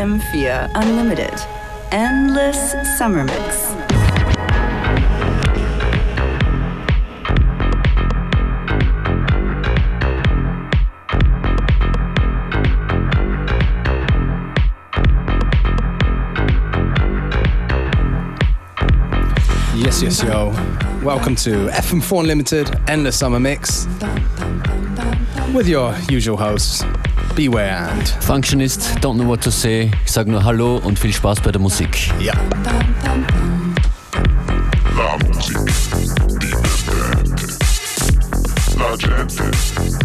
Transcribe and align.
FM4 0.00 0.70
Unlimited. 0.76 1.34
Endless 1.92 2.72
Summer 2.96 3.22
Mix. 3.22 3.70
Yes, 19.76 20.02
yes, 20.02 20.22
yo. 20.22 20.46
Welcome 21.04 21.36
to 21.36 21.66
FM4 21.66 22.20
Unlimited 22.20 22.74
Endless 22.88 23.18
Summer 23.18 23.38
Mix 23.38 23.86
with 25.52 25.68
your 25.68 25.94
usual 26.08 26.38
hosts, 26.38 26.84
Beware 27.34 27.88
and 27.90 28.08
Functionist, 28.20 29.00
don't 29.00 29.16
know 29.16 29.28
what 29.28 29.40
to 29.42 29.50
say. 29.50 29.90
Ich 30.04 30.12
sag 30.12 30.26
nur 30.26 30.44
Hallo 30.44 30.76
und 30.76 30.98
viel 30.98 31.12
Spaß 31.12 31.40
bei 31.40 31.52
der 31.52 31.60
Musik. 31.60 32.10
Ja. 32.20 32.32
La 34.96 35.16
musica 35.26 35.64
divertente, 36.38 37.56
la 38.76 38.96
gente 38.96 39.50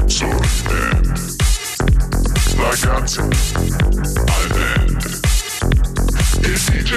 sorridente, 0.07 1.35
ragazzi 2.57 3.19
al 3.19 4.47
dente, 4.53 5.09
il 6.41 6.59
DJ 6.59 6.93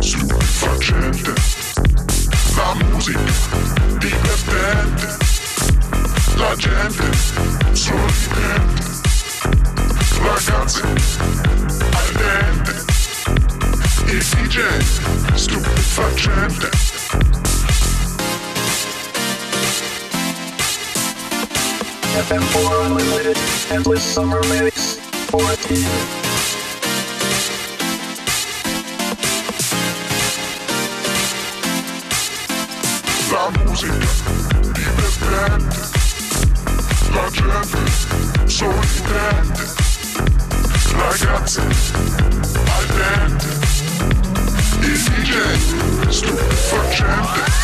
stupefacente, 0.00 1.32
la 2.56 2.74
musica 2.84 3.20
divertente, 3.98 5.16
la 6.36 6.54
gente 6.56 7.04
sorridente, 7.72 8.82
ragazzi 8.82 8.93
DJ 14.54 14.60
stupefacente. 15.36 16.70
FM4 22.16 22.86
Unlimited, 22.86 23.36
Endless 23.70 24.02
Summer 24.02 24.40
Mix, 24.48 24.98
14. 25.30 25.86
La 33.30 33.50
musica 33.64 34.24
la 37.14 37.30
gente 38.48 39.83
ragazze 40.96 41.60
al 41.60 42.86
dente, 42.86 43.46
il 44.80 45.02
DJ 45.02 46.08
stupefacente. 46.08 47.63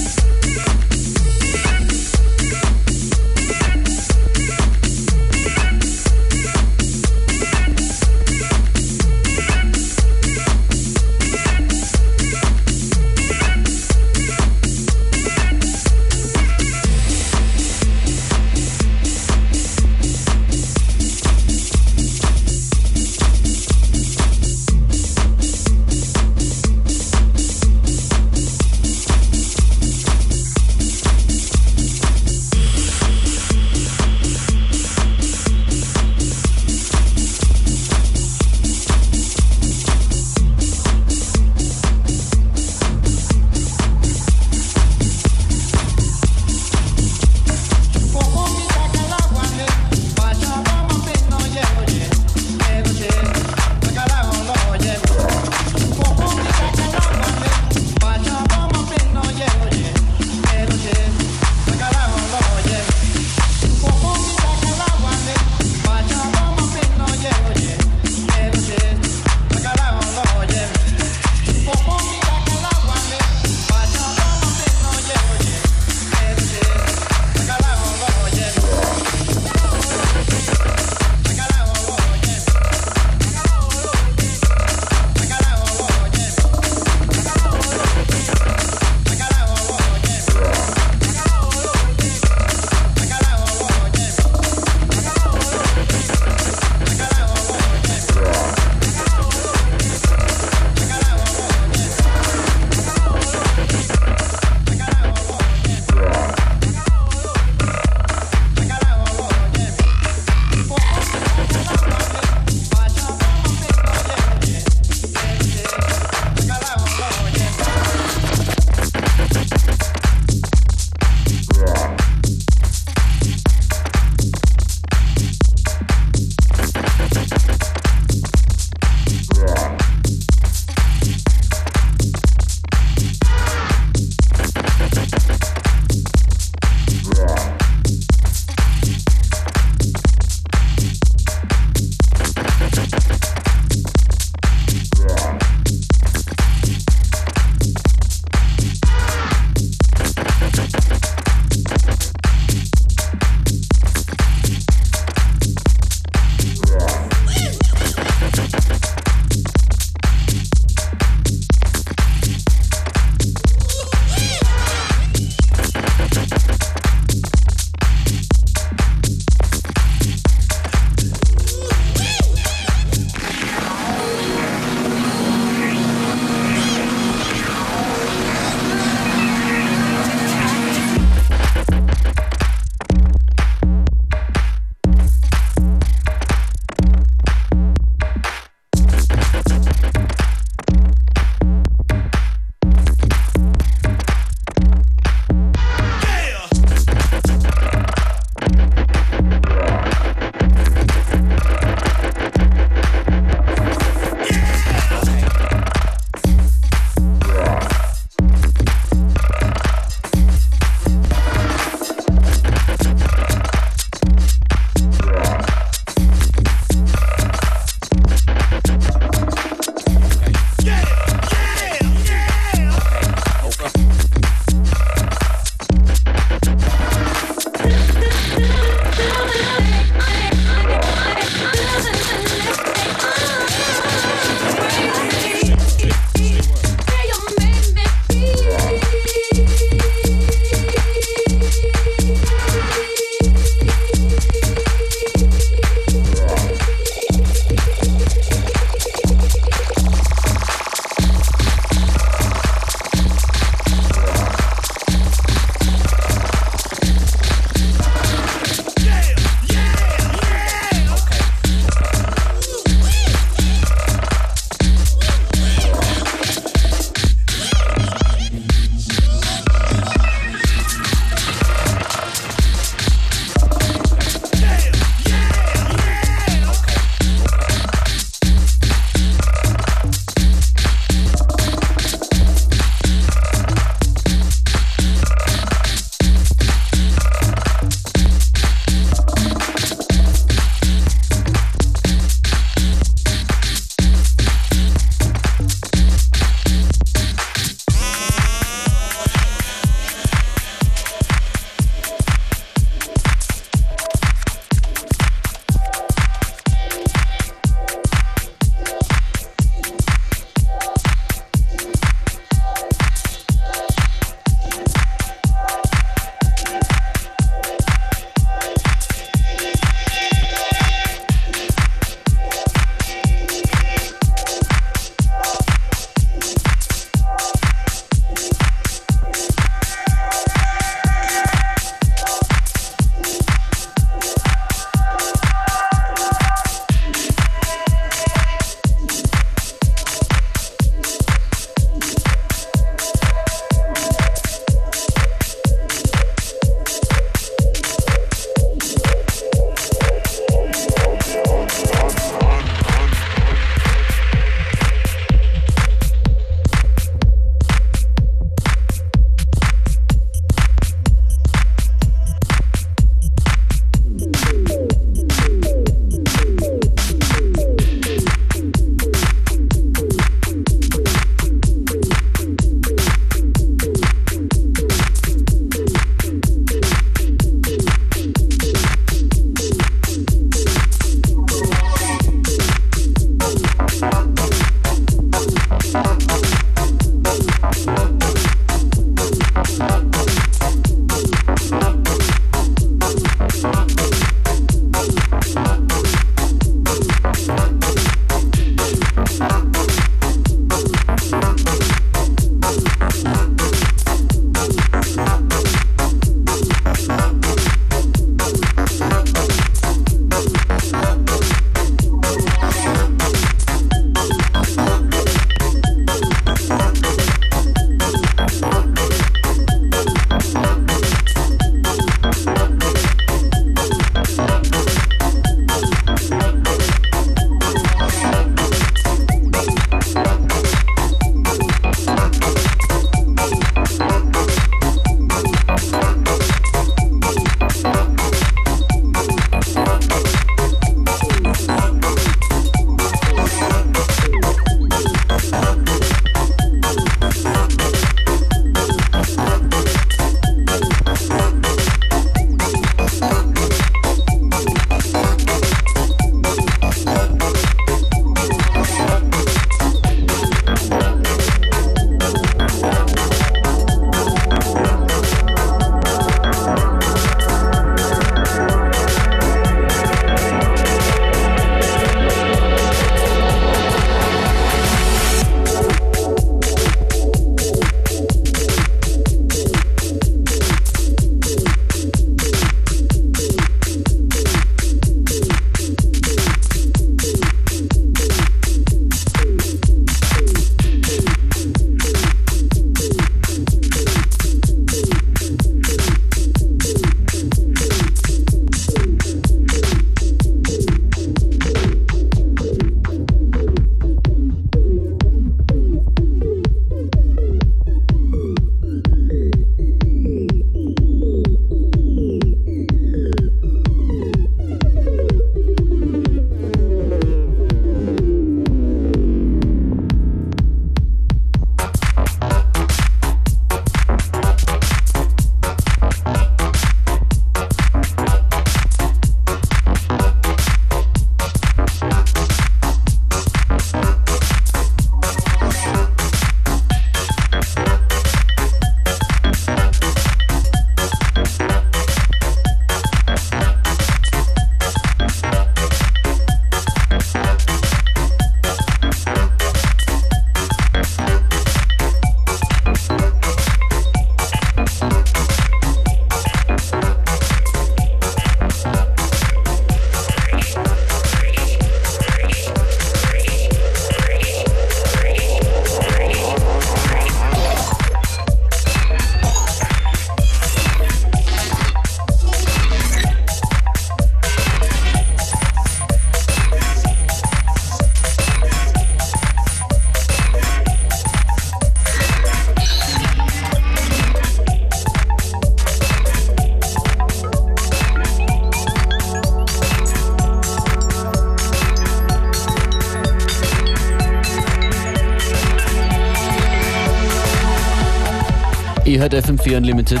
Ihr 598.88 599.00
hört 599.00 599.12
FM4 599.12 599.58
Unlimited. 599.58 600.00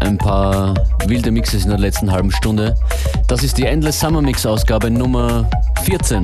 Ein 0.00 0.18
paar 0.18 0.74
wilde 1.06 1.30
Mixes 1.30 1.64
in 1.64 1.70
der 1.70 1.78
letzten 1.78 2.12
halben 2.12 2.30
Stunde. 2.30 2.74
Das 3.26 3.42
ist 3.42 3.56
die 3.56 3.64
Endless 3.64 3.98
Summer 3.98 4.20
Mix 4.20 4.44
Ausgabe 4.44 4.90
Nummer 4.90 5.48
14. 5.84 6.22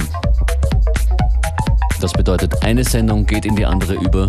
Das 2.02 2.12
bedeutet, 2.12 2.62
eine 2.62 2.84
Sendung 2.84 3.24
geht 3.24 3.46
in 3.46 3.56
die 3.56 3.64
andere 3.64 3.94
über. 3.94 4.28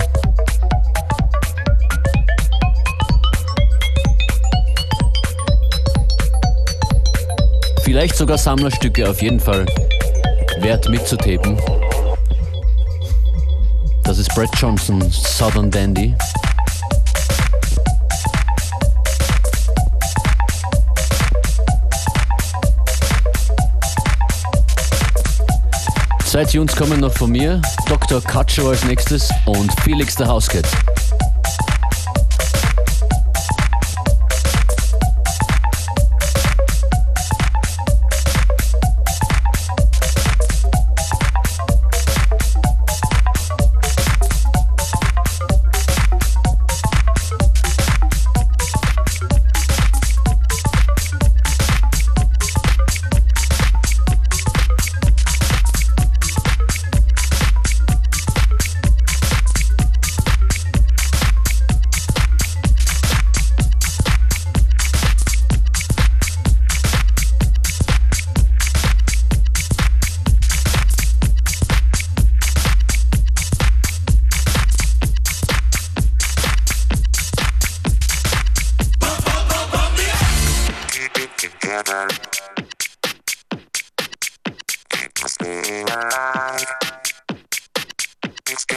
Vielleicht 7.82 8.15
sogar 8.15 8.38
Sammlerstücke 8.38 9.10
auf 9.10 9.21
jeden 9.21 9.41
Fall 9.41 9.65
wert 10.62 10.88
mitzutapen. 10.88 11.58
Das 14.13 14.19
ist 14.19 14.36
Brett 14.36 14.52
Johnson, 14.58 15.02
Southern 15.12 15.71
Dandy. 15.71 16.15
Zwei 26.26 26.45
Tunes 26.45 26.76
kommen 26.76 26.99
noch 26.99 27.12
von 27.13 27.32
mir, 27.32 27.60
Dr. 27.88 28.21
Katschow 28.21 28.67
als 28.67 28.86
nächstes 28.86 29.32
und 29.47 29.73
Felix 29.82 30.13
der 30.15 30.28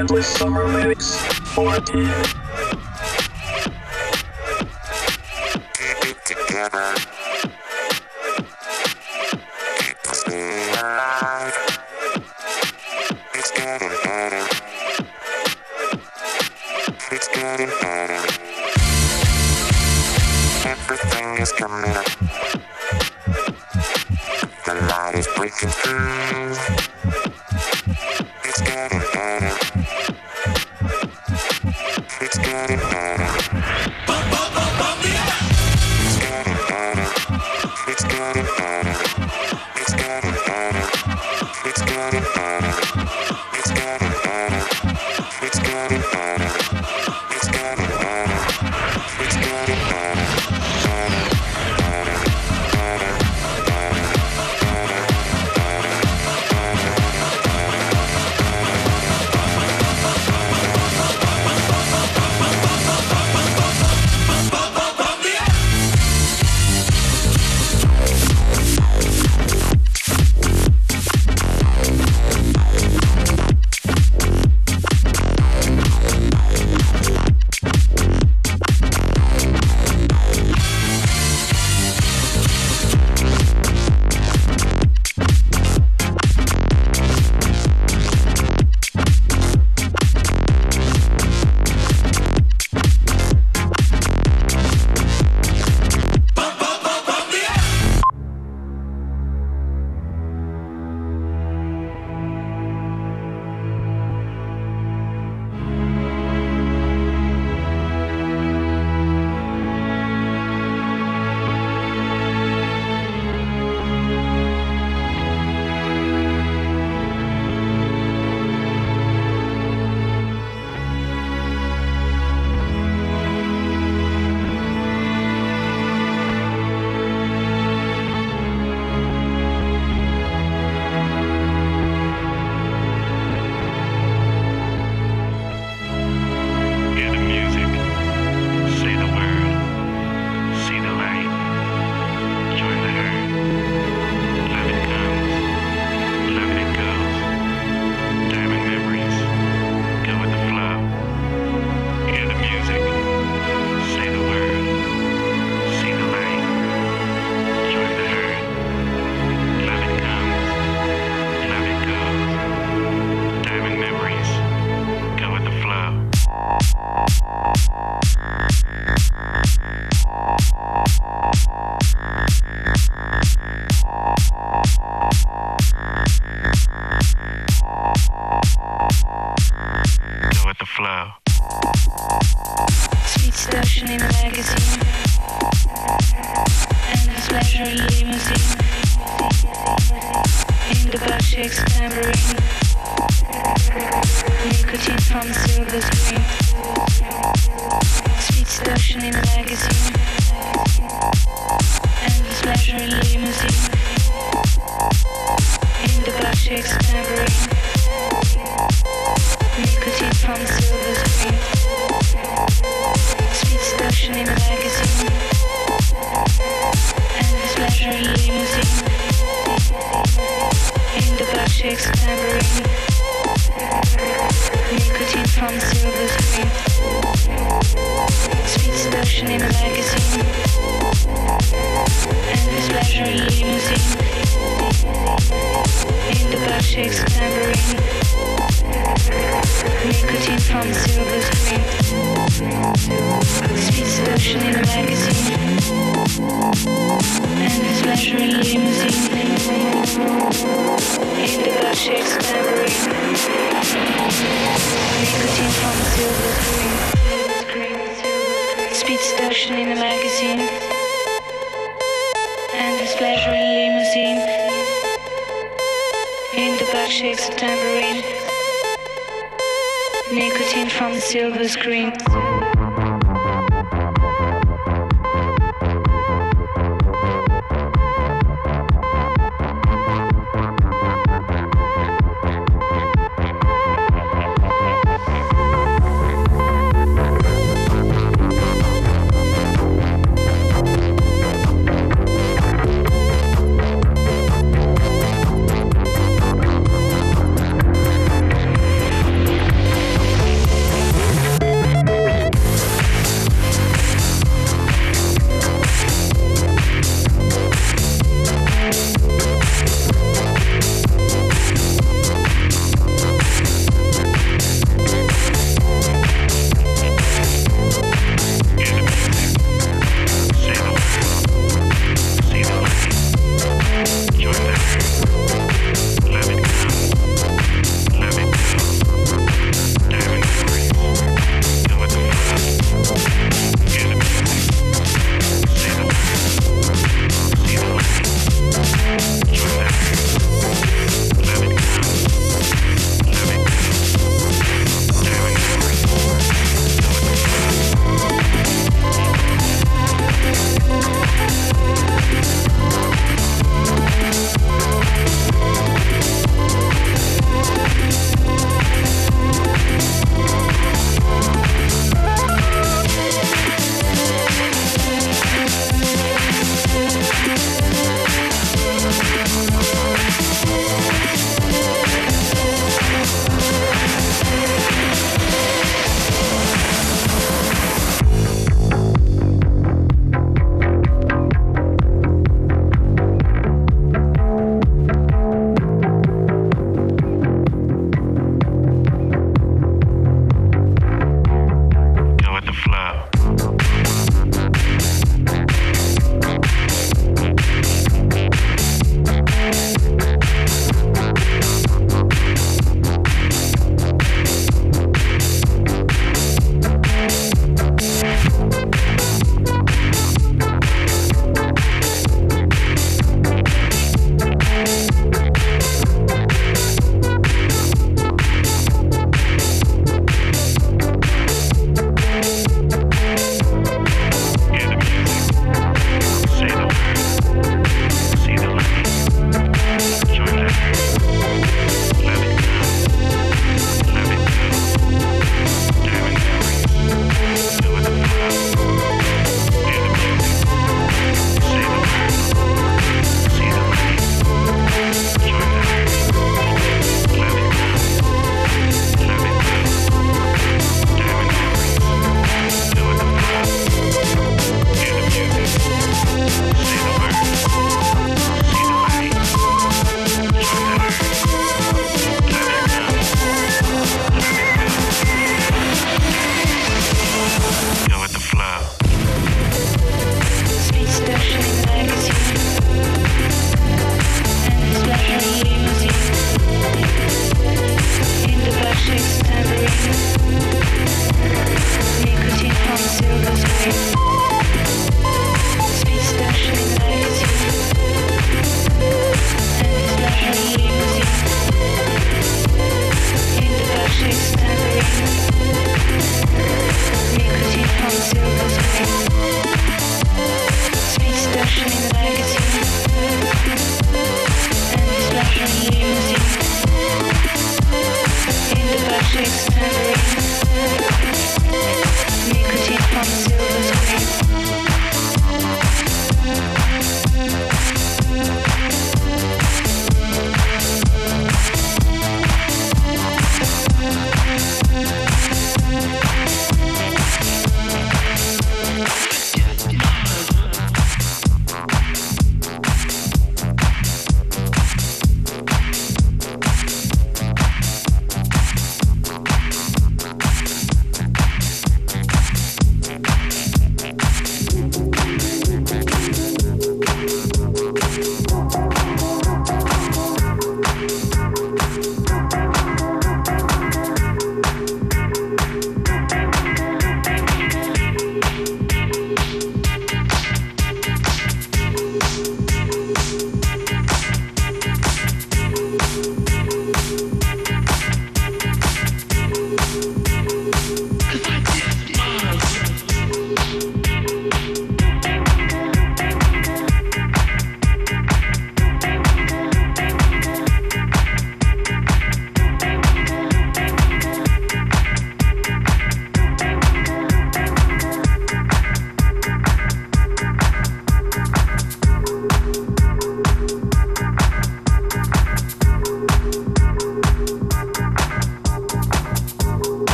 Endless 0.00 0.28
Summer 0.28 0.64
Lyrics 0.64 1.14
14. 1.52 2.06
Keep 5.74 6.00
it 6.08 6.24
together. 6.24 6.94
Keep 9.76 9.98
us 10.08 10.24
being 10.24 10.70
alive. 10.70 11.54
It's 13.34 13.50
getting 13.50 13.92
better. 14.02 14.46
It's 17.12 17.28
getting 17.28 17.68
better. 17.82 18.22
Everything 20.66 21.28
is 21.42 21.52
coming 21.52 21.90
up. 21.90 22.06
The 24.64 24.74
light 24.88 25.14
is 25.16 25.28
breaking 25.36 25.68
through. 25.68 26.99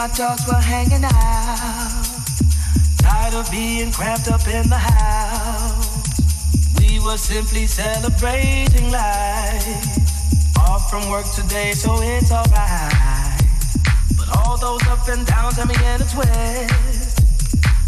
My 0.00 0.08
dogs 0.16 0.46
were 0.46 0.54
hanging 0.54 1.04
out. 1.04 2.06
Tired 3.02 3.34
of 3.34 3.50
being 3.50 3.92
cramped 3.92 4.28
up 4.28 4.40
in 4.48 4.66
the 4.70 4.78
house. 4.78 5.88
We 6.78 6.98
were 7.00 7.18
simply 7.18 7.66
celebrating 7.66 8.90
life. 8.90 10.56
Off 10.56 10.88
from 10.88 11.10
work 11.10 11.26
today, 11.34 11.72
so 11.72 12.00
it's 12.00 12.32
alright. 12.32 13.42
But 14.16 14.28
all 14.38 14.56
those 14.56 14.82
up 14.86 15.06
and 15.06 15.26
downs 15.26 15.56
had 15.56 15.68
me 15.68 15.74
in 15.74 16.00
a 16.00 16.08
twist. 16.08 17.20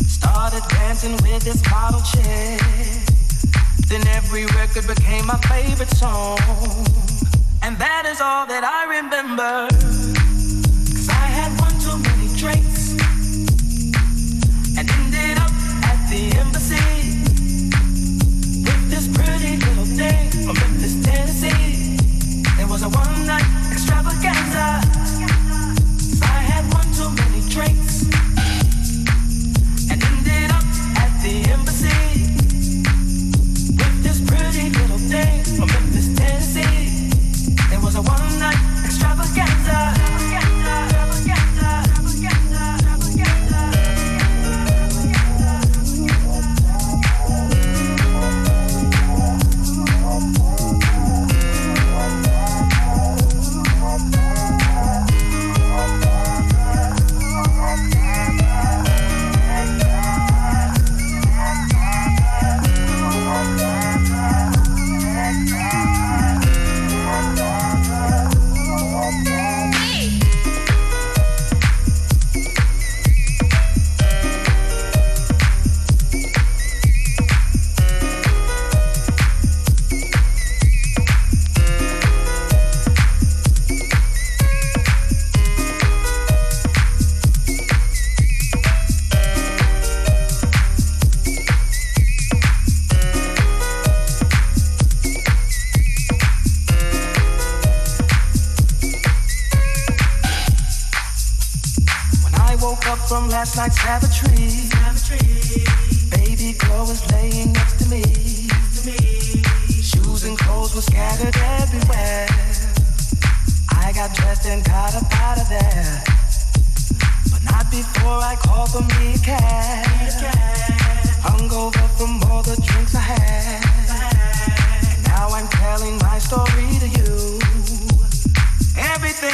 Started 0.06 0.64
dancing 0.68 1.16
with 1.24 1.42
this 1.44 1.62
model 1.70 2.02
chick. 2.12 2.60
Then 3.88 4.06
every 4.08 4.44
record 4.60 4.86
became 4.86 5.24
my 5.26 5.38
favorite 5.48 5.88
song. 5.96 6.36
And 7.62 7.78
that 7.78 8.04
is 8.04 8.20
all 8.20 8.44
that 8.48 8.64
I 8.64 9.00
remember. 9.00 10.11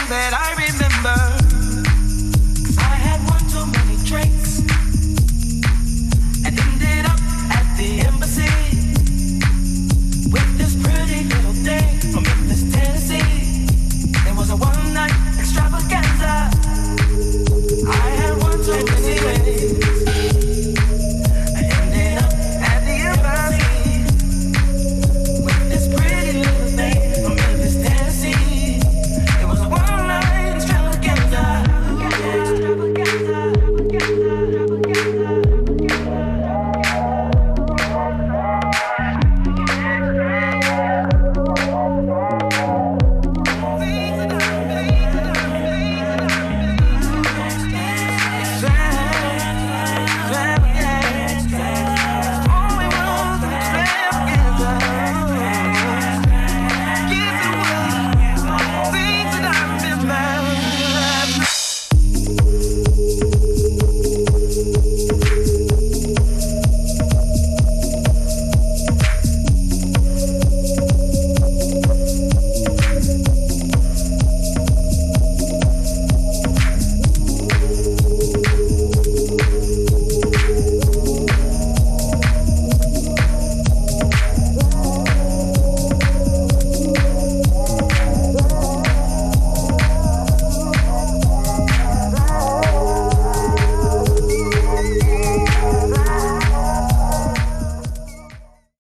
that 0.09 0.33
I 0.33 0.53
remember. 0.53 0.88